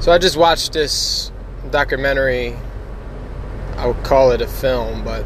So 0.00 0.12
I 0.12 0.18
just 0.18 0.36
watched 0.36 0.72
this 0.72 1.32
documentary. 1.70 2.56
I 3.76 3.86
would 3.86 4.02
call 4.04 4.30
it 4.30 4.40
a 4.40 4.46
film, 4.46 5.04
but 5.04 5.24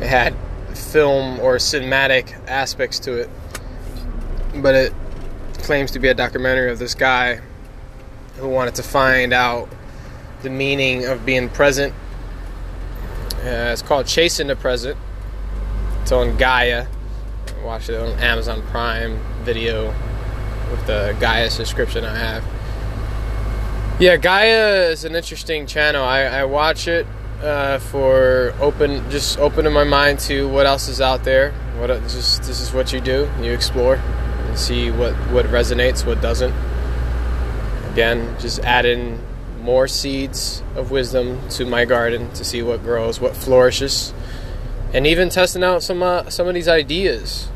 it 0.00 0.08
had 0.08 0.34
film 0.74 1.38
or 1.40 1.56
cinematic 1.56 2.34
aspects 2.48 2.98
to 3.00 3.14
it. 3.20 3.30
But 4.56 4.74
it 4.74 4.92
claims 5.58 5.92
to 5.92 6.00
be 6.00 6.08
a 6.08 6.14
documentary 6.14 6.70
of 6.72 6.80
this 6.80 6.94
guy 6.94 7.40
who 8.36 8.48
wanted 8.48 8.74
to 8.76 8.82
find 8.82 9.32
out 9.32 9.68
the 10.42 10.50
meaning 10.50 11.04
of 11.04 11.24
being 11.24 11.48
present. 11.48 11.94
Uh, 13.38 13.70
it's 13.72 13.82
called 13.82 14.06
Chasing 14.06 14.48
the 14.48 14.56
Present. 14.56 14.98
It's 16.02 16.10
on 16.10 16.36
Gaia. 16.36 16.86
Watch 17.62 17.88
it 17.88 18.00
on 18.00 18.18
Amazon 18.18 18.60
Prime 18.62 19.20
Video 19.44 19.94
with 20.70 20.84
the 20.86 21.16
Gaia 21.20 21.48
subscription 21.48 22.04
I 22.04 22.16
have. 22.16 22.57
Yeah, 24.00 24.16
Gaia 24.16 24.90
is 24.90 25.04
an 25.04 25.16
interesting 25.16 25.66
channel. 25.66 26.04
I, 26.04 26.20
I 26.20 26.44
watch 26.44 26.86
it 26.86 27.04
uh, 27.42 27.80
for 27.80 28.54
open, 28.60 29.10
just 29.10 29.40
opening 29.40 29.72
my 29.72 29.82
mind 29.82 30.20
to 30.20 30.48
what 30.48 30.66
else 30.66 30.86
is 30.86 31.00
out 31.00 31.24
there. 31.24 31.50
What 31.78 31.88
just 32.02 32.44
this 32.44 32.60
is 32.60 32.72
what 32.72 32.92
you 32.92 33.00
do. 33.00 33.28
You 33.42 33.50
explore 33.50 33.96
and 33.96 34.56
see 34.56 34.92
what 34.92 35.14
what 35.32 35.46
resonates, 35.46 36.06
what 36.06 36.20
doesn't. 36.20 36.54
Again, 37.90 38.36
just 38.38 38.60
adding 38.60 39.20
more 39.62 39.88
seeds 39.88 40.62
of 40.76 40.92
wisdom 40.92 41.48
to 41.48 41.66
my 41.66 41.84
garden 41.84 42.30
to 42.34 42.44
see 42.44 42.62
what 42.62 42.84
grows, 42.84 43.20
what 43.20 43.34
flourishes, 43.34 44.14
and 44.94 45.08
even 45.08 45.28
testing 45.28 45.64
out 45.64 45.82
some 45.82 46.04
uh, 46.04 46.30
some 46.30 46.46
of 46.46 46.54
these 46.54 46.68
ideas 46.68 47.48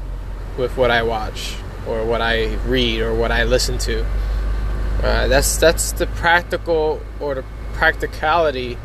with 0.59 0.77
what 0.77 0.91
I 0.91 1.05
watch 1.05 1.55
or 1.86 2.05
what 2.05 2.20
I 2.20 2.56
read 2.66 3.00
or 3.00 3.14
what 3.14 3.30
I 3.30 3.45
listen 3.45 3.78
to. 3.78 4.05
Uh, 5.02 5.27
that's 5.27 5.56
that's 5.56 5.92
the 5.92 6.06
practical 6.06 7.01
or 7.19 7.34
the 7.34 7.45
practicality 7.73 8.79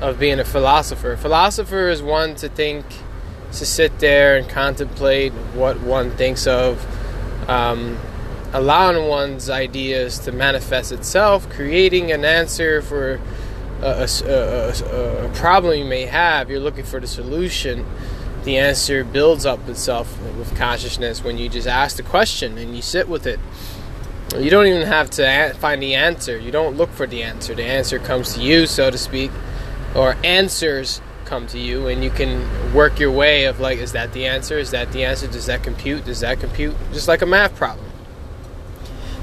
of 0.00 0.18
being 0.18 0.40
a 0.40 0.44
philosopher. 0.44 1.12
A 1.12 1.18
philosopher 1.18 1.88
is 1.90 2.02
one 2.02 2.34
to 2.36 2.48
think, 2.48 2.86
to 3.52 3.66
sit 3.66 3.98
there 3.98 4.36
and 4.36 4.48
contemplate 4.48 5.32
what 5.54 5.78
one 5.80 6.12
thinks 6.12 6.46
of, 6.46 6.82
um, 7.48 7.98
allowing 8.54 9.06
one's 9.08 9.50
ideas 9.50 10.18
to 10.20 10.32
manifest 10.32 10.92
itself, 10.92 11.48
creating 11.50 12.10
an 12.10 12.24
answer 12.24 12.80
for 12.80 13.20
a, 13.82 14.08
a, 14.24 14.30
a, 14.30 15.26
a 15.26 15.28
problem 15.34 15.78
you 15.78 15.84
may 15.84 16.06
have. 16.06 16.48
You're 16.48 16.60
looking 16.60 16.84
for 16.84 17.00
the 17.00 17.06
solution. 17.06 17.84
The 18.44 18.56
answer 18.56 19.04
builds 19.04 19.44
up 19.44 19.68
itself 19.68 20.18
with 20.38 20.56
consciousness 20.56 21.22
when 21.22 21.36
you 21.36 21.50
just 21.50 21.68
ask 21.68 21.98
the 21.98 22.02
question 22.02 22.56
and 22.56 22.74
you 22.74 22.80
sit 22.80 23.06
with 23.06 23.26
it. 23.26 23.38
You 24.38 24.48
don't 24.48 24.66
even 24.66 24.86
have 24.86 25.10
to 25.10 25.54
find 25.58 25.82
the 25.82 25.96
answer. 25.96 26.38
You 26.38 26.52
don't 26.52 26.76
look 26.76 26.90
for 26.90 27.06
the 27.06 27.22
answer. 27.22 27.54
The 27.54 27.64
answer 27.64 27.98
comes 27.98 28.34
to 28.34 28.40
you, 28.40 28.66
so 28.66 28.90
to 28.90 28.96
speak, 28.96 29.32
or 29.94 30.16
answers 30.22 31.00
come 31.24 31.46
to 31.48 31.58
you, 31.58 31.88
and 31.88 32.02
you 32.02 32.10
can 32.10 32.72
work 32.72 33.00
your 33.00 33.10
way 33.10 33.44
of 33.44 33.58
like, 33.58 33.78
is 33.78 33.92
that 33.92 34.12
the 34.12 34.26
answer? 34.26 34.56
Is 34.56 34.70
that 34.70 34.92
the 34.92 35.04
answer? 35.04 35.26
Does 35.26 35.46
that 35.46 35.62
compute? 35.62 36.04
Does 36.04 36.20
that 36.20 36.38
compute? 36.38 36.74
Just 36.92 37.08
like 37.08 37.22
a 37.22 37.26
math 37.26 37.56
problem. 37.56 37.86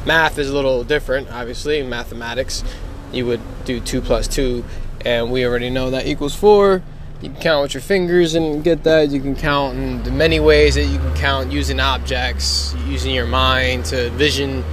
Math 0.06 0.38
is 0.38 0.50
a 0.50 0.54
little 0.54 0.84
different, 0.84 1.30
obviously. 1.32 1.80
In 1.80 1.90
mathematics, 1.90 2.64
you 3.12 3.26
would 3.26 3.42
do 3.66 3.80
two 3.80 4.02
plus 4.02 4.28
two, 4.28 4.66
and 5.06 5.32
we 5.32 5.46
already 5.46 5.70
know 5.70 5.90
that 5.90 6.06
equals 6.06 6.36
four. 6.36 6.82
You 7.22 7.30
can 7.30 7.42
count 7.42 7.64
with 7.64 7.74
your 7.74 7.82
fingers 7.82 8.36
and 8.36 8.64
get 8.64 8.84
that. 8.84 9.10
You 9.10 9.20
can 9.20 9.36
count 9.36 9.78
in 9.78 10.04
the 10.04 10.12
many 10.12 10.40
ways 10.40 10.76
that 10.76 10.86
you 10.86 10.98
can 10.98 11.16
count 11.16 11.52
using 11.52 11.80
objects, 11.80 12.76
using 12.86 13.14
your 13.14 13.26
mind 13.26 13.86
to 13.86 14.10
vision 14.12 14.64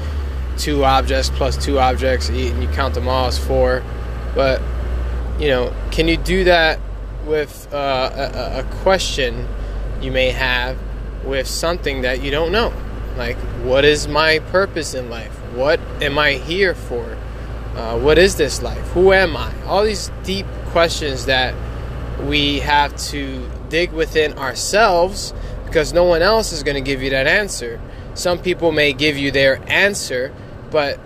two 0.56 0.84
objects 0.84 1.30
plus 1.30 1.56
two 1.62 1.78
objects, 1.78 2.28
and 2.28 2.38
you 2.38 2.68
count 2.68 2.94
them 2.94 3.08
all 3.08 3.26
as 3.26 3.38
four. 3.38 3.82
But 4.34 4.60
you 5.38 5.48
know, 5.48 5.72
can 5.90 6.08
you 6.08 6.16
do 6.16 6.44
that 6.44 6.78
with 7.26 7.72
uh, 7.72 8.10
a, 8.14 8.60
a 8.60 8.64
question 8.82 9.48
you 10.00 10.10
may 10.10 10.30
have 10.30 10.78
with 11.24 11.46
something 11.46 12.02
that 12.02 12.22
you 12.22 12.30
don't 12.30 12.52
know? 12.52 12.72
Like, 13.16 13.36
what 13.62 13.84
is 13.84 14.08
my 14.08 14.40
purpose 14.50 14.94
in 14.94 15.08
life? 15.08 15.32
What 15.54 15.80
am 16.00 16.18
I 16.18 16.32
here 16.32 16.74
for? 16.74 17.16
Uh, 17.76 17.98
what 17.98 18.18
is 18.18 18.36
this 18.36 18.62
life? 18.62 18.86
Who 18.88 19.12
am 19.12 19.36
I? 19.36 19.52
All 19.64 19.84
these 19.84 20.10
deep 20.22 20.46
questions 20.66 21.26
that 21.26 21.54
we 22.22 22.60
have 22.60 22.96
to 23.08 23.48
dig 23.68 23.92
within 23.92 24.32
ourselves 24.38 25.34
because 25.66 25.92
no 25.92 26.04
one 26.04 26.22
else 26.22 26.52
is 26.52 26.62
going 26.62 26.76
to 26.76 26.80
give 26.80 27.02
you 27.02 27.10
that 27.10 27.26
answer. 27.26 27.80
Some 28.14 28.38
people 28.38 28.70
may 28.70 28.92
give 28.92 29.16
you 29.16 29.32
their 29.32 29.60
answer, 29.68 30.32
but 30.74 30.98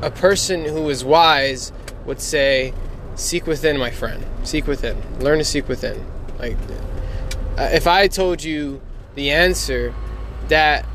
a 0.00 0.12
person 0.12 0.64
who 0.64 0.88
is 0.90 1.04
wise 1.04 1.72
would 2.06 2.20
say, 2.20 2.72
Seek 3.16 3.48
within, 3.48 3.76
my 3.76 3.90
friend. 3.90 4.24
Seek 4.44 4.68
within. 4.68 5.02
Learn 5.18 5.38
to 5.38 5.44
seek 5.44 5.68
within. 5.68 6.06
Like, 6.38 6.56
uh, 7.58 7.68
if 7.72 7.88
I 7.88 8.06
told 8.06 8.44
you 8.44 8.80
the 9.16 9.32
answer, 9.32 9.92
that 10.46 10.86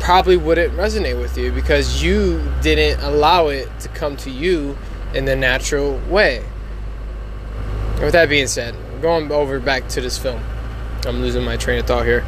probably 0.00 0.38
wouldn't 0.38 0.72
resonate 0.72 1.20
with 1.20 1.36
you 1.36 1.52
because 1.52 2.02
you 2.02 2.42
didn't 2.62 3.04
allow 3.04 3.48
it 3.48 3.68
to 3.80 3.88
come 3.90 4.16
to 4.16 4.30
you 4.30 4.78
in 5.14 5.26
the 5.26 5.36
natural 5.36 6.00
way. 6.08 6.42
With 8.00 8.12
that 8.12 8.30
being 8.30 8.46
said, 8.46 8.74
going 9.02 9.30
over 9.30 9.60
back 9.60 9.86
to 9.88 10.00
this 10.00 10.16
film, 10.16 10.42
I'm 11.04 11.20
losing 11.20 11.44
my 11.44 11.58
train 11.58 11.78
of 11.78 11.86
thought 11.86 12.06
here. 12.06 12.24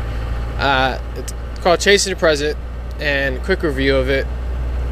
Uh, 0.58 1.00
it's 1.16 1.32
called 1.62 1.80
Chasing 1.80 2.12
the 2.12 2.20
Present, 2.20 2.58
and 3.00 3.42
quick 3.44 3.62
review 3.62 3.96
of 3.96 4.10
it 4.10 4.26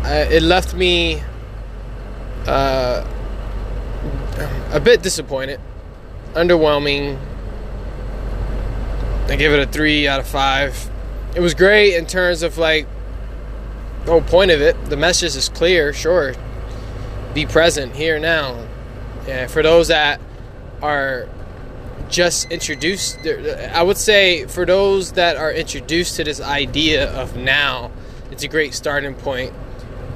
it 0.04 0.42
left 0.42 0.74
me 0.74 1.22
uh, 2.46 3.06
a 4.72 4.80
bit 4.80 5.02
disappointed, 5.02 5.60
underwhelming. 6.34 7.18
I 9.28 9.36
give 9.36 9.52
it 9.52 9.60
a 9.60 9.70
three 9.70 10.08
out 10.08 10.20
of 10.20 10.26
five. 10.26 10.90
It 11.34 11.40
was 11.40 11.54
great 11.54 11.94
in 11.94 12.06
terms 12.06 12.42
of 12.42 12.58
like 12.58 12.86
the 14.04 14.10
whole 14.10 14.22
point 14.22 14.50
of 14.50 14.60
it. 14.60 14.76
The 14.86 14.96
message 14.96 15.36
is 15.36 15.48
clear, 15.48 15.92
sure. 15.92 16.34
Be 17.34 17.46
present 17.46 17.94
here 17.94 18.18
now. 18.18 18.66
Yeah, 19.26 19.46
for 19.46 19.62
those 19.62 19.88
that 19.88 20.20
are 20.82 21.28
just 22.08 22.50
introduced, 22.50 23.18
I 23.26 23.82
would 23.82 23.96
say 23.96 24.46
for 24.46 24.66
those 24.66 25.12
that 25.12 25.36
are 25.36 25.52
introduced 25.52 26.16
to 26.16 26.24
this 26.24 26.40
idea 26.40 27.10
of 27.12 27.36
now, 27.36 27.92
it's 28.30 28.42
a 28.42 28.48
great 28.48 28.74
starting 28.74 29.14
point 29.14 29.54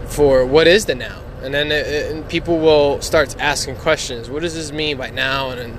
for 0.06 0.46
what 0.46 0.66
is 0.66 0.86
the 0.86 0.94
now? 0.94 1.20
And 1.42 1.52
then 1.52 1.70
it, 1.70 2.12
and 2.12 2.28
people 2.28 2.58
will 2.58 3.00
start 3.02 3.36
asking 3.38 3.76
questions. 3.76 4.30
What 4.30 4.42
does 4.42 4.54
this 4.54 4.72
mean 4.72 4.96
by 4.96 5.10
now? 5.10 5.50
And 5.50 5.60
then 5.60 5.78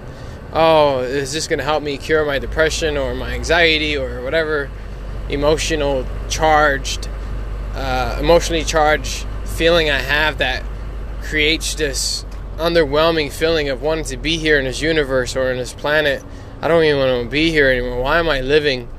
oh 0.53 0.99
is 0.99 1.33
this 1.33 1.47
going 1.47 1.59
to 1.59 1.65
help 1.65 1.83
me 1.83 1.97
cure 1.97 2.25
my 2.25 2.39
depression 2.39 2.95
or 2.95 3.13
my 3.13 3.33
anxiety 3.33 3.97
or 3.97 4.21
whatever 4.23 4.71
emotional 5.27 6.05
charged 6.29 7.09
uh, 7.73 8.15
emotionally 8.17 8.63
charged 8.63 9.25
feeling 9.43 9.89
i 9.89 9.97
have 9.97 10.37
that 10.37 10.63
creates 11.21 11.75
this 11.75 12.25
underwhelming 12.57 13.31
feeling 13.31 13.69
of 13.69 13.81
wanting 13.81 14.05
to 14.05 14.17
be 14.17 14.37
here 14.37 14.57
in 14.57 14.65
this 14.65 14.81
universe 14.81 15.35
or 15.35 15.51
in 15.51 15.57
this 15.57 15.73
planet. 15.73 16.23
I 16.61 16.67
don't 16.67 16.83
even 16.83 16.99
want 16.99 17.23
to 17.25 17.29
be 17.29 17.51
here 17.51 17.69
anymore. 17.69 18.01
Why 18.01 18.17
am 18.19 18.29
i 18.29 18.41
living? 18.41 18.89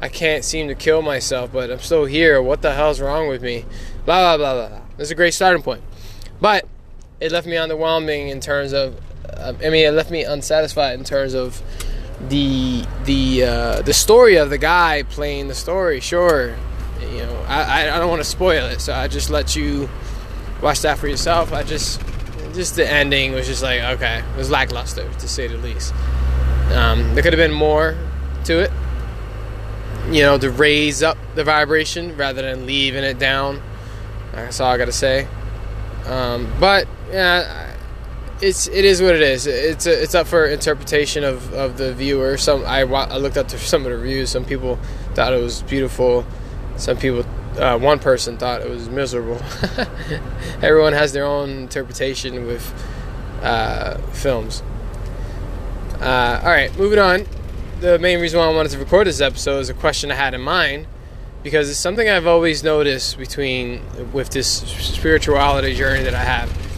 I 0.00 0.08
can't 0.08 0.44
seem 0.44 0.68
to 0.68 0.76
kill 0.76 1.02
myself 1.02 1.52
but 1.52 1.70
i'm 1.70 1.80
still 1.80 2.04
here. 2.04 2.40
What 2.40 2.62
the 2.62 2.74
hell's 2.74 3.00
wrong 3.00 3.28
with 3.28 3.42
me 3.42 3.64
blah 4.08 4.38
blah 4.38 4.54
blah 4.54 4.68
blah 4.68 4.80
that's 4.96 5.10
a 5.10 5.14
great 5.14 5.34
starting 5.34 5.62
point. 5.62 5.82
But 6.40 6.66
it 7.20 7.30
left 7.30 7.46
me 7.46 7.56
underwhelming 7.56 8.30
in 8.30 8.40
terms 8.40 8.72
of, 8.72 8.98
uh, 9.28 9.52
I 9.64 9.70
mean, 9.70 9.86
it 9.86 9.92
left 9.92 10.10
me 10.10 10.24
unsatisfied 10.24 10.98
in 10.98 11.04
terms 11.04 11.34
of 11.34 11.62
the 12.28 12.84
the 13.04 13.44
uh, 13.44 13.82
the 13.82 13.92
story 13.92 14.36
of 14.36 14.50
the 14.50 14.58
guy 14.58 15.04
playing 15.04 15.48
the 15.48 15.54
story. 15.54 16.00
Sure, 16.00 16.56
you 17.00 17.18
know, 17.18 17.44
I 17.48 17.90
I 17.90 17.98
don't 17.98 18.08
want 18.08 18.20
to 18.20 18.28
spoil 18.28 18.66
it, 18.66 18.80
so 18.80 18.92
I 18.92 19.08
just 19.08 19.30
let 19.30 19.54
you 19.54 19.88
watch 20.62 20.80
that 20.80 20.98
for 20.98 21.06
yourself. 21.06 21.52
I 21.52 21.62
just 21.62 22.00
just 22.54 22.76
the 22.76 22.90
ending 22.90 23.32
was 23.32 23.46
just 23.46 23.62
like 23.62 23.82
okay, 23.82 24.18
it 24.18 24.36
was 24.36 24.50
lackluster 24.50 25.08
to 25.08 25.28
say 25.28 25.48
the 25.48 25.58
least. 25.58 25.94
Um, 26.72 27.14
there 27.14 27.22
could 27.22 27.32
have 27.32 27.38
been 27.38 27.52
more 27.52 27.94
to 28.44 28.58
it, 28.58 28.72
you 30.10 30.22
know, 30.22 30.38
to 30.38 30.50
raise 30.50 31.02
up 31.02 31.18
the 31.34 31.44
vibration 31.44 32.16
rather 32.16 32.42
than 32.42 32.66
leaving 32.66 33.04
it 33.04 33.18
down. 33.18 33.62
That's 34.44 34.60
all 34.60 34.70
I 34.70 34.78
gotta 34.78 34.92
say. 34.92 35.26
Um, 36.06 36.52
but 36.58 36.88
yeah, 37.10 37.74
it's 38.40 38.68
it 38.68 38.84
is 38.84 39.02
what 39.02 39.14
it 39.14 39.22
is. 39.22 39.46
It's 39.46 39.86
a, 39.86 40.02
it's 40.02 40.14
up 40.14 40.26
for 40.26 40.46
interpretation 40.46 41.24
of, 41.24 41.52
of 41.52 41.76
the 41.76 41.92
viewer. 41.94 42.36
Some 42.36 42.64
I, 42.64 42.80
I 42.80 43.16
looked 43.18 43.36
up 43.36 43.48
to 43.48 43.58
some 43.58 43.84
of 43.84 43.90
the 43.90 43.96
reviews. 43.98 44.30
Some 44.30 44.44
people 44.44 44.78
thought 45.14 45.32
it 45.32 45.42
was 45.42 45.62
beautiful. 45.62 46.26
Some 46.76 46.96
people, 46.96 47.24
uh, 47.58 47.76
one 47.78 47.98
person 47.98 48.38
thought 48.38 48.60
it 48.60 48.70
was 48.70 48.88
miserable. 48.88 49.40
Everyone 50.62 50.92
has 50.92 51.12
their 51.12 51.24
own 51.24 51.50
interpretation 51.50 52.46
with 52.46 52.72
uh, 53.42 53.98
films. 54.12 54.62
Uh, 56.00 56.40
all 56.42 56.50
right, 56.50 56.76
moving 56.78 57.00
on. 57.00 57.26
The 57.80 57.98
main 57.98 58.20
reason 58.20 58.38
why 58.38 58.46
I 58.46 58.54
wanted 58.54 58.70
to 58.72 58.78
record 58.78 59.06
this 59.08 59.20
episode 59.20 59.58
is 59.58 59.68
a 59.68 59.74
question 59.74 60.10
I 60.12 60.14
had 60.14 60.34
in 60.34 60.40
mind 60.40 60.86
because 61.42 61.70
it's 61.70 61.78
something 61.78 62.08
I've 62.08 62.26
always 62.26 62.62
noticed 62.62 63.18
between 63.18 63.82
with 64.12 64.30
this 64.30 64.48
spirituality 64.48 65.74
journey 65.74 66.02
that 66.04 66.14
I 66.14 66.24
have. 66.24 66.68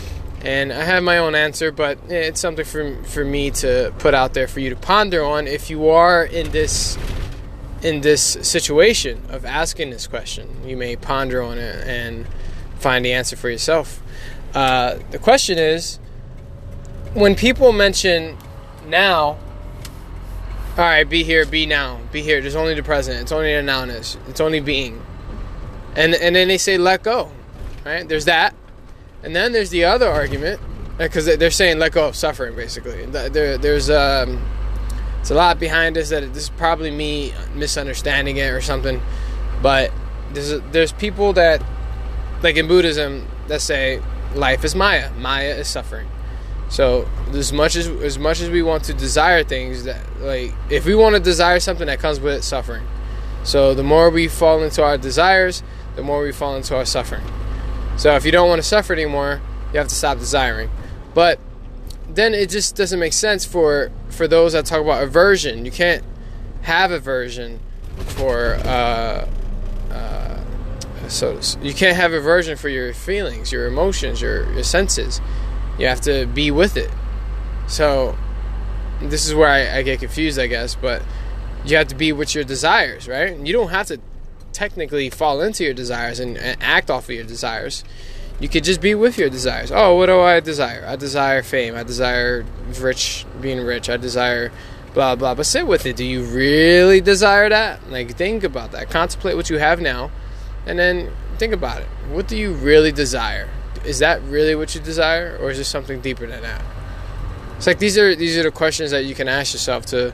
And 0.43 0.73
I 0.73 0.85
have 0.85 1.03
my 1.03 1.19
own 1.19 1.35
answer, 1.35 1.71
but 1.71 1.99
it's 2.09 2.41
something 2.41 2.65
for 2.65 3.03
for 3.05 3.25
me 3.25 3.51
to 3.53 3.93
put 3.99 4.15
out 4.15 4.33
there 4.33 4.49
for 4.49 4.61
you 4.61 4.71
to 4.71 4.77
ponder 4.77 5.23
on 5.23 5.47
if 5.47 5.69
you 5.69 5.89
are 5.89 6.25
in 6.25 6.51
this 6.51 6.97
in 7.83 8.01
this 8.01 8.23
situation 8.43 9.23
of 9.29 9.45
asking 9.45 9.91
this 9.91 10.07
question. 10.07 10.49
You 10.67 10.77
may 10.77 10.97
ponder 10.97 11.43
on 11.43 11.59
it 11.59 11.87
and 11.87 12.27
find 12.79 13.05
the 13.05 13.13
answer 13.13 13.37
for 13.37 13.51
yourself. 13.51 14.03
Uh, 14.55 14.99
the 15.11 15.19
question 15.19 15.59
is 15.59 15.99
when 17.15 17.35
people 17.35 17.73
mention 17.73 18.37
now, 18.87 19.39
all 20.81 20.87
right, 20.87 21.07
be 21.07 21.25
here, 21.25 21.45
be 21.45 21.67
now, 21.67 22.01
be 22.11 22.23
here. 22.23 22.41
There's 22.41 22.57
only 22.57 22.73
the 22.73 22.83
present. 22.83 23.21
It's 23.21 23.33
only 23.33 23.55
the 23.55 23.61
nowness. 23.61 24.17
It's 24.29 24.41
only 24.41 24.61
being. 24.61 25.05
And 25.95 26.15
and 26.15 26.35
then 26.35 26.49
they 26.49 26.57
say 26.57 26.79
let 26.79 27.03
go, 27.03 27.31
right? 27.85 28.09
There's 28.09 28.25
that, 28.25 28.55
and 29.23 29.37
then 29.37 29.53
there's 29.53 29.69
the 29.69 29.85
other 29.85 30.09
argument 30.09 30.59
because 30.97 31.27
they're 31.27 31.51
saying 31.51 31.79
let 31.79 31.93
go 31.93 32.09
of 32.09 32.17
suffering. 32.17 32.57
Basically, 32.57 33.05
there, 33.05 33.59
there's 33.59 33.91
um, 33.91 34.43
it's 35.21 35.31
a 35.31 35.35
lot 35.35 35.61
behind 35.61 35.97
this 35.97 36.09
that 36.09 36.33
this 36.33 36.45
is 36.45 36.51
probably 36.51 36.91
me 36.91 37.35
misunderstanding 37.55 38.39
it 38.39 38.51
or 38.51 38.63
something, 38.63 39.03
but 39.61 39.93
there's 40.33 40.63
there's 40.71 40.93
people 40.93 41.35
that 41.35 41.63
like 42.43 42.57
in 42.57 42.67
Buddhism 42.67 43.29
that 43.49 43.61
say 43.61 44.01
life 44.35 44.65
is 44.65 44.75
Maya, 44.75 45.13
Maya 45.19 45.57
is 45.57 45.69
suffering 45.69 46.09
so 46.71 47.09
as 47.33 47.53
much 47.53 47.75
as 47.75 47.89
as 47.89 48.19
much 48.19 48.41
as 48.41 48.49
we 48.49 48.63
want 48.63 48.85
to 48.85 48.95
desire 48.95 49.43
things 49.43 49.85
that 49.85 50.01
like 50.21 50.55
if 50.71 50.87
we 50.87 50.95
want 50.95 51.17
to 51.17 51.21
desire 51.21 51.59
something 51.59 51.89
that 51.89 51.99
comes 51.99 52.21
with 52.21 52.43
suffering. 52.45 52.87
So 53.43 53.75
the 53.75 53.83
more 53.83 54.11
we 54.11 54.29
fall 54.29 54.63
into 54.63 54.83
our 54.83 54.97
desires, 54.97 55.63
the 55.97 56.03
more 56.03 56.23
we 56.23 56.31
fall 56.31 56.57
into 56.57 56.77
our 56.77 56.85
suffering. 56.85 57.25
So 57.97 58.15
if 58.15 58.25
you 58.25 58.31
don't 58.31 58.49
want 58.49 58.63
to 58.63 58.69
suffer 58.69 58.93
anymore, 58.93 59.41
you 59.73 59.79
have 59.79 59.89
to 59.89 59.95
stop 59.95 60.19
desiring. 60.19 60.71
But 61.15 61.41
then 62.09 62.35
it 62.35 62.51
just 62.51 62.77
doesn't 62.77 63.01
make 63.01 63.15
sense 63.15 63.45
for 63.45 63.91
for 64.09 64.29
those 64.29 64.53
that 64.53 64.67
talk 64.67 64.81
about 64.81 65.03
aversion. 65.03 65.65
You 65.65 65.73
can't 65.73 66.05
have 66.63 66.93
aversion 66.93 67.59
for 67.97 68.55
uh, 68.65 69.27
uh, 69.91 70.45
so 71.09 71.41
you 71.61 71.75
can't 71.75 71.97
have 71.97 72.13
aversion 72.13 72.57
for 72.57 72.69
your 72.69 72.95
feelings, 72.95 73.51
your 73.51 73.67
emotions, 73.67 74.23
your 74.23 74.53
your 74.53 74.63
senses 74.63 75.21
you 75.81 75.87
have 75.87 76.03
to 76.03 76.27
be 76.27 76.51
with 76.51 76.77
it. 76.77 76.91
So 77.67 78.17
this 79.01 79.27
is 79.27 79.35
where 79.35 79.49
I, 79.49 79.79
I, 79.79 79.83
get 79.83 79.99
confused, 79.99 80.39
I 80.39 80.47
guess, 80.47 80.75
but 80.75 81.03
you 81.65 81.77
have 81.77 81.89
to 81.89 81.95
be 81.95 82.13
with 82.13 82.35
your 82.35 82.45
desires, 82.45 83.09
right? 83.09 83.37
You 83.39 83.53
don't 83.53 83.71
have 83.71 83.87
to 83.87 83.99
technically 84.53 85.09
fall 85.09 85.41
into 85.41 85.65
your 85.65 85.73
desires 85.73 86.21
and, 86.21 86.37
and 86.37 86.63
act 86.63 86.91
off 86.91 87.09
of 87.09 87.15
your 87.15 87.25
desires. 87.25 87.83
You 88.41 88.49
could 88.49 88.65
just 88.65 88.81
be 88.81 88.95
with 88.95 89.17
your 89.17 89.31
desires. 89.31 89.71
Oh, 89.73 89.97
what 89.97 90.07
do 90.07 90.21
I 90.21 90.41
desire? 90.41 90.85
I 90.87 90.97
desire 90.97 91.43
fame. 91.43 91.75
I 91.75 91.83
desire 91.83 92.45
rich, 92.79 93.25
being 93.41 93.61
rich. 93.61 93.89
I 93.89 93.97
desire 93.97 94.53
blah 94.95 95.15
blah. 95.15 95.35
But 95.35 95.45
sit 95.45 95.67
with 95.67 95.87
it. 95.87 95.97
Do 95.97 96.05
you 96.05 96.25
really 96.25 97.01
desire 97.01 97.49
that? 97.51 97.91
Like 97.91 98.17
think 98.17 98.43
about 98.45 98.73
that. 98.73 98.91
Contemplate 98.91 99.37
what 99.37 99.51
you 99.51 99.59
have 99.59 99.81
now, 99.81 100.11
and 100.67 100.79
then 100.79 101.13
think 101.39 101.53
about 101.53 101.83
it. 101.83 101.89
What 102.11 102.29
do 102.29 102.37
you 102.37 102.55
really 102.55 102.93
desire? 102.93 103.49
Is 103.85 103.99
that 104.01 104.23
really 104.23 104.55
what 104.55 104.75
you 104.75 104.81
desire, 104.81 105.39
or 105.41 105.51
is 105.51 105.59
there 105.59 105.65
something 105.65 106.01
deeper 106.01 106.27
than 106.27 106.43
that? 106.43 106.63
It's 107.57 107.67
like 107.67 107.79
these 107.79 107.99
are 107.99 108.15
these 108.15 108.37
are 108.39 108.43
the 108.43 108.51
questions 108.51 108.91
that 108.91 109.05
you 109.05 109.15
can 109.15 109.29
ask 109.29 109.53
yourself 109.53 109.87
to 109.87 110.13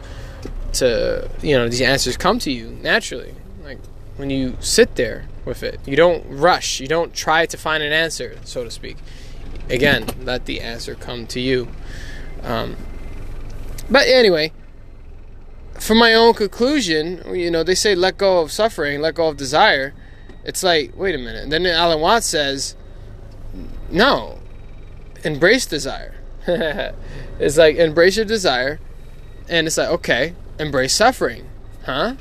to 0.74 1.30
you 1.42 1.56
know 1.56 1.68
these 1.68 1.80
answers 1.80 2.16
come 2.16 2.38
to 2.40 2.50
you 2.50 2.70
naturally. 2.82 3.34
Like 3.64 3.78
when 4.16 4.30
you 4.30 4.56
sit 4.60 4.96
there 4.96 5.26
with 5.44 5.62
it, 5.62 5.80
you 5.86 5.96
don't 5.96 6.24
rush. 6.28 6.80
You 6.80 6.88
don't 6.88 7.14
try 7.14 7.46
to 7.46 7.56
find 7.56 7.82
an 7.82 7.92
answer, 7.92 8.36
so 8.44 8.64
to 8.64 8.70
speak. 8.70 8.96
Again, 9.68 10.06
let 10.22 10.46
the 10.46 10.60
answer 10.60 10.94
come 10.94 11.26
to 11.28 11.40
you. 11.40 11.68
Um, 12.42 12.76
but 13.90 14.06
anyway, 14.06 14.52
from 15.78 15.98
my 15.98 16.14
own 16.14 16.34
conclusion, 16.34 17.22
you 17.34 17.50
know, 17.50 17.62
they 17.62 17.74
say 17.74 17.94
let 17.94 18.18
go 18.18 18.40
of 18.40 18.52
suffering, 18.52 19.00
let 19.00 19.14
go 19.14 19.28
of 19.28 19.36
desire. 19.36 19.94
It's 20.44 20.62
like, 20.62 20.96
wait 20.96 21.14
a 21.14 21.18
minute. 21.18 21.44
And 21.44 21.52
then 21.52 21.66
Alan 21.66 22.00
Watts 22.00 22.26
says, 22.26 22.76
no. 23.90 24.38
Embrace 25.24 25.66
desire. 25.66 26.14
it's 27.40 27.56
like 27.56 27.76
embrace 27.76 28.16
your 28.16 28.24
desire, 28.24 28.78
and 29.48 29.66
it's 29.66 29.76
like 29.76 29.88
okay, 29.88 30.34
embrace 30.60 30.94
suffering, 30.94 31.48
huh? 31.84 32.14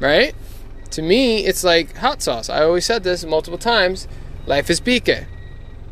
Right? 0.00 0.34
To 0.90 1.02
me, 1.02 1.46
it's 1.46 1.62
like 1.62 1.96
hot 1.98 2.22
sauce. 2.22 2.48
I 2.48 2.62
always 2.64 2.84
said 2.84 3.04
this 3.04 3.24
multiple 3.24 3.58
times. 3.58 4.08
Life 4.46 4.70
is 4.70 4.80
bike. 4.80 5.26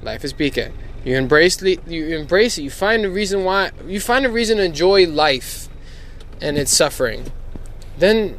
Life 0.02 0.25
is 0.25 0.32
bike. 0.32 0.73
You 1.05 1.17
embrace 1.17 1.62
you 1.62 2.19
embrace 2.19 2.58
it. 2.58 2.62
You 2.62 2.70
find 2.70 3.05
a 3.05 3.11
reason 3.11 3.44
why 3.44 3.70
you 3.87 4.00
find 4.00 4.26
a 4.26 4.31
reason 4.31 4.56
to 4.56 4.64
enjoy 4.64 5.06
life, 5.06 5.69
and 6.40 6.58
its 6.58 6.75
suffering. 6.75 7.31
Then 7.99 8.38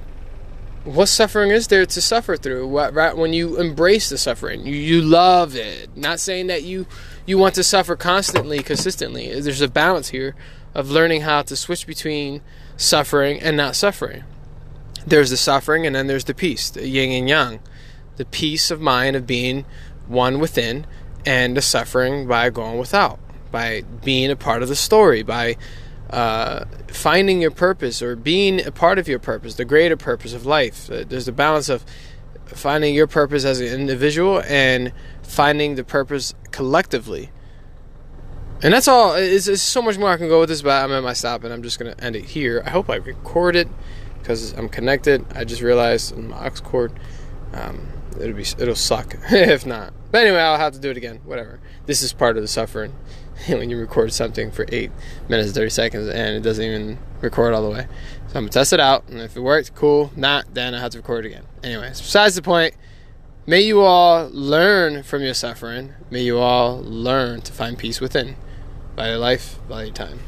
what 0.88 1.07
suffering 1.07 1.51
is 1.51 1.68
there 1.68 1.86
to 1.86 2.01
suffer 2.01 2.38
through? 2.38 2.68
What, 2.68 2.94
right 2.94 3.16
when 3.16 3.34
you 3.34 3.60
embrace 3.60 4.10
the 4.10 4.18
suffering, 4.18 4.66
you, 4.66 4.75
you 4.75 5.01
love 5.01 5.56
it. 5.56 5.95
Not 5.98 6.19
saying 6.19 6.48
that 6.48 6.63
you 6.63 6.88
you 7.25 7.38
want 7.38 7.56
to 7.56 7.63
suffer 7.63 7.98
constantly, 7.98 8.63
consistently. 8.63 9.39
There's 9.39 9.62
a 9.62 9.68
balance 9.68 10.10
here 10.10 10.34
of 10.74 10.89
learning 10.89 11.22
how 11.22 11.42
to 11.42 11.56
switch 11.57 11.86
between 11.86 12.42
suffering 12.78 13.42
and 13.42 13.57
not 13.57 13.75
suffering. 13.75 14.24
There's 15.06 15.30
the 15.30 15.38
suffering, 15.38 15.86
and 15.86 15.95
then 15.95 16.07
there's 16.07 16.24
the 16.24 16.34
peace, 16.34 16.69
the 16.69 16.88
yin 16.88 17.12
and 17.12 17.28
yang, 17.28 17.60
the 18.16 18.25
peace 18.25 18.72
of 18.72 18.80
mind 18.80 19.16
of 19.18 19.28
being 19.28 19.66
one 20.07 20.40
within, 20.40 20.88
and 21.25 21.57
the 21.57 21.62
suffering 21.62 22.28
by 22.28 22.50
going 22.50 22.78
without, 22.78 23.19
by 23.51 23.83
being 24.04 24.31
a 24.31 24.38
part 24.38 24.63
of 24.63 24.69
the 24.69 24.75
story, 24.75 25.22
by 25.22 25.57
uh, 26.09 26.65
finding 26.88 27.42
your 27.42 27.51
purpose 27.51 28.01
or 28.01 28.15
being 28.15 28.65
a 28.65 28.71
part 28.71 28.98
of 28.98 29.07
your 29.07 29.19
purpose, 29.19 29.56
the 29.56 29.65
greater 29.65 29.98
purpose 29.98 30.33
of 30.33 30.45
life. 30.45 30.89
Uh, 30.89 31.04
there's 31.07 31.25
the 31.25 31.31
balance 31.31 31.69
of 31.69 31.86
finding 32.45 32.95
your 32.95 33.07
purpose 33.07 33.44
as 33.44 33.59
an 33.59 33.68
individual 33.68 34.42
and 34.48 34.94
finding 35.21 35.75
the 35.75 35.83
purpose 35.83 36.33
collectively. 36.51 37.30
And 38.63 38.74
that's 38.74 38.88
all. 38.88 39.13
It's, 39.15 39.48
it's 39.48 39.62
so 39.62 39.81
much 39.81 39.98
more 39.98 40.09
I 40.09 40.18
can 40.18 40.30
go 40.30 40.39
with 40.39 40.50
this, 40.50 40.62
but 40.62 40.83
I'm 40.83 40.92
at 40.92 41.04
my 41.04 41.13
stop 41.13 41.44
and 41.44 41.54
I'm 41.54 41.62
just 41.62 41.77
going 41.77 41.94
to 41.94 42.04
end 42.04 42.15
it 42.15 42.25
here. 42.25 42.63
I 42.65 42.71
hope 42.71 42.89
I 42.89 42.95
record 42.95 43.56
it 43.56 43.68
because 44.19 44.54
I'm 44.54 44.69
connected. 44.69 45.25
I 45.36 45.44
just 45.44 45.62
realized 45.62 46.18
my 46.18 46.48
aux 46.48 46.62
cord, 46.63 46.92
um, 47.54 47.88
it'll 48.19 48.33
be 48.33 48.45
it'll 48.57 48.75
suck 48.75 49.15
if 49.30 49.65
not. 49.65 49.94
But 50.12 50.25
anyway, 50.25 50.39
I'll 50.39 50.57
have 50.57 50.74
to 50.74 50.80
do 50.80 50.89
it 50.89 50.98
again. 50.98 51.21
Whatever. 51.25 51.59
This 51.86 52.01
is 52.01 52.13
part 52.13 52.38
of 52.38 52.44
the 52.44 52.48
suffering. 52.48 52.94
when 53.48 53.69
you 53.69 53.78
record 53.78 54.14
something 54.14 54.52
for 54.52 54.66
8 54.69 54.92
minutes 55.30 55.52
30 55.52 55.69
seconds 55.69 56.07
and 56.07 56.35
it 56.35 56.42
doesn't 56.42 56.64
even 56.64 56.97
record 57.21 57.54
all 57.54 57.61
the 57.61 57.69
way. 57.69 57.88
So 58.28 58.38
I'm 58.38 58.44
gonna 58.44 58.50
test 58.50 58.73
it 58.73 58.80
out, 58.80 59.07
and 59.07 59.19
if 59.21 59.38
it 59.38 59.40
works, 59.40 59.69
cool. 59.69 60.11
Not, 60.16 60.54
then 60.54 60.73
I 60.73 60.80
have 60.80 60.92
to 60.92 60.97
record 60.97 61.26
again. 61.26 61.45
Anyways, 61.64 62.02
besides 62.02 62.35
the 62.35 62.42
point, 62.42 62.76
may 63.45 63.61
you 63.61 63.81
all 63.81 64.30
learn 64.31 65.04
from 65.04 65.21
your 65.21 65.33
suffering. 65.33 65.94
May 66.09 66.23
you 66.23 66.38
all 66.38 66.81
learn 66.81 67.42
to 67.42 67.54
find 67.54 67.78
peace 67.78 68.02
within. 68.02 68.35
Value 68.95 69.18
life, 69.18 69.59
value 69.68 69.92
time. 69.92 70.19